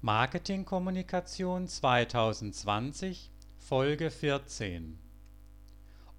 Marketingkommunikation 0.00 1.66
2020 1.66 3.32
Folge 3.58 4.12
14 4.12 4.96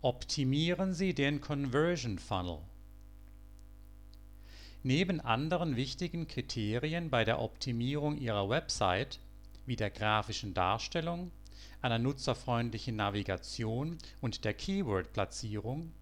Optimieren 0.02 0.94
Sie 0.94 1.14
den 1.14 1.40
Conversion 1.40 2.20
Funnel. 2.20 2.60
Neben 4.84 5.22
anderen 5.22 5.78
wichtigen 5.78 6.28
Kriterien 6.28 7.10
bei 7.10 7.24
der 7.24 7.40
Optimierung 7.40 8.18
Ihrer 8.18 8.50
Website 8.50 9.21
wie 9.65 9.77
der 9.77 9.91
grafischen 9.91 10.54
Darstellung, 10.54 11.32
einer 11.82 12.00
nutzerfreundlichen 12.00 12.98
Navigation 12.98 13.98
und 14.20 14.43
der 14.43 14.55
Keyword-Platzierung 14.55 15.93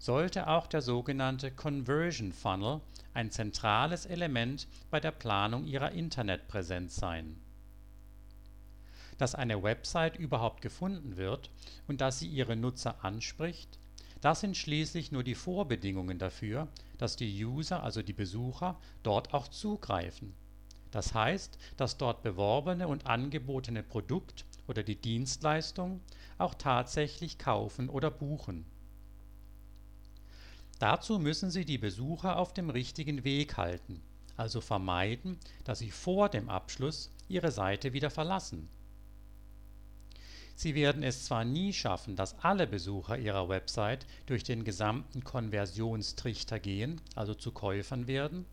sollte 0.00 0.48
auch 0.48 0.66
der 0.66 0.82
sogenannte 0.82 1.52
Conversion 1.52 2.32
Funnel 2.32 2.80
ein 3.14 3.30
zentrales 3.30 4.06
Element 4.06 4.68
bei 4.90 5.00
der 5.00 5.10
Planung 5.10 5.66
Ihrer 5.66 5.92
Internetpräsenz 5.92 6.96
sein. 6.96 7.40
Dass 9.18 9.34
eine 9.34 9.62
Website 9.62 10.18
überhaupt 10.18 10.62
gefunden 10.62 11.16
wird 11.16 11.50
und 11.88 12.00
dass 12.00 12.20
sie 12.20 12.28
ihre 12.28 12.56
Nutzer 12.56 13.04
anspricht, 13.04 13.78
das 14.20 14.40
sind 14.40 14.56
schließlich 14.56 15.12
nur 15.12 15.24
die 15.24 15.34
Vorbedingungen 15.34 16.18
dafür, 16.18 16.68
dass 16.98 17.16
die 17.16 17.44
User, 17.44 17.82
also 17.82 18.02
die 18.02 18.12
Besucher, 18.12 18.78
dort 19.02 19.34
auch 19.34 19.48
zugreifen. 19.48 20.34
Das 20.90 21.14
heißt, 21.14 21.58
dass 21.76 21.98
dort 21.98 22.22
beworbene 22.22 22.88
und 22.88 23.06
angebotene 23.06 23.82
Produkt 23.82 24.44
oder 24.66 24.82
die 24.82 25.00
Dienstleistung 25.00 26.00
auch 26.38 26.54
tatsächlich 26.54 27.38
kaufen 27.38 27.88
oder 27.88 28.10
buchen 28.10 28.66
Dazu 30.80 31.18
müssen 31.18 31.50
Sie 31.50 31.66
die 31.66 31.76
Besucher 31.76 32.38
auf 32.38 32.54
dem 32.54 32.70
richtigen 32.70 33.22
Weg 33.22 33.58
halten, 33.58 34.00
also 34.38 34.62
vermeiden, 34.62 35.36
dass 35.62 35.80
sie 35.80 35.90
vor 35.90 36.30
dem 36.30 36.48
Abschluss 36.48 37.10
Ihre 37.28 37.52
Seite 37.52 37.92
wieder 37.92 38.08
verlassen. 38.08 38.66
Sie 40.54 40.74
werden 40.74 41.02
es 41.02 41.26
zwar 41.26 41.44
nie 41.44 41.74
schaffen, 41.74 42.16
dass 42.16 42.38
alle 42.38 42.66
Besucher 42.66 43.18
Ihrer 43.18 43.50
Website 43.50 44.06
durch 44.24 44.42
den 44.42 44.64
gesamten 44.64 45.22
Konversionstrichter 45.22 46.58
gehen, 46.58 47.02
also 47.14 47.34
zu 47.34 47.52
Käufern 47.52 48.06
werden. 48.06 48.46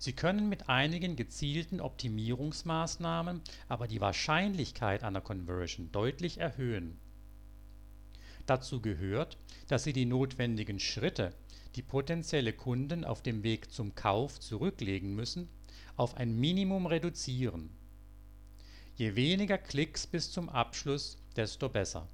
Sie 0.00 0.14
können 0.14 0.48
mit 0.48 0.68
einigen 0.68 1.14
gezielten 1.14 1.80
Optimierungsmaßnahmen 1.80 3.42
aber 3.68 3.86
die 3.86 4.00
Wahrscheinlichkeit 4.00 5.04
einer 5.04 5.20
Conversion 5.20 5.92
deutlich 5.92 6.38
erhöhen 6.38 6.98
Dazu 8.46 8.80
gehört, 8.80 9.38
dass 9.68 9.84
Sie 9.84 9.92
die 9.92 10.04
notwendigen 10.04 10.80
Schritte, 10.80 11.34
die 11.76 11.82
potenzielle 11.82 12.52
Kunden 12.52 13.04
auf 13.04 13.22
dem 13.22 13.42
Weg 13.44 13.70
zum 13.72 13.94
Kauf 13.94 14.40
zurücklegen 14.40 15.14
müssen, 15.14 15.48
auf 15.96 16.16
ein 16.16 16.38
Minimum 16.38 16.86
reduzieren. 16.86 17.70
Je 18.96 19.14
weniger 19.14 19.58
Klicks 19.58 20.06
bis 20.06 20.30
zum 20.30 20.48
Abschluss, 20.48 21.18
desto 21.36 21.68
besser. 21.68 22.08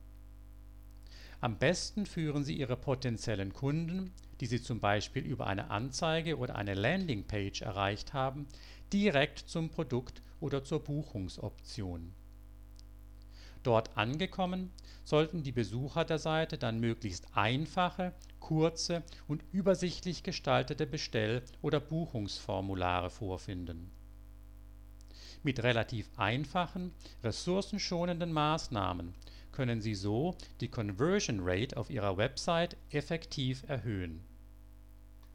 Am 1.40 1.58
besten 1.58 2.04
führen 2.04 2.44
Sie 2.44 2.56
Ihre 2.56 2.76
potenziellen 2.76 3.52
Kunden, 3.52 4.12
die 4.40 4.46
Sie 4.46 4.62
zum 4.62 4.80
Beispiel 4.80 5.24
über 5.24 5.46
eine 5.46 5.70
Anzeige 5.70 6.36
oder 6.36 6.56
eine 6.56 6.74
Landingpage 6.74 7.62
erreicht 7.62 8.12
haben, 8.12 8.46
direkt 8.92 9.38
zum 9.38 9.70
Produkt 9.70 10.22
oder 10.40 10.62
zur 10.64 10.84
Buchungsoption 10.84 12.12
Dort 13.62 13.96
angekommen, 13.96 14.70
sollten 15.04 15.42
die 15.42 15.52
Besucher 15.52 16.04
der 16.04 16.18
Seite 16.18 16.58
dann 16.58 16.80
möglichst 16.80 17.26
einfache, 17.36 18.12
kurze 18.40 19.02
und 19.26 19.42
übersichtlich 19.52 20.22
gestaltete 20.22 20.86
Bestell 20.86 21.42
oder 21.62 21.80
Buchungsformulare 21.80 23.10
vorfinden. 23.10 23.90
Mit 25.42 25.62
relativ 25.62 26.10
einfachen, 26.16 26.92
ressourcenschonenden 27.22 28.32
Maßnahmen 28.32 29.14
können 29.52 29.80
Sie 29.80 29.94
so 29.94 30.36
die 30.60 30.68
Conversion 30.68 31.40
Rate 31.42 31.76
auf 31.76 31.90
Ihrer 31.90 32.16
Website 32.16 32.76
effektiv 32.90 33.64
erhöhen 33.68 34.27